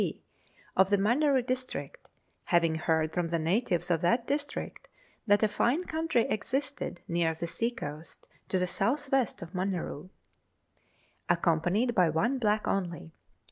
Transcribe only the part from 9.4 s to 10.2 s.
of Maneroo.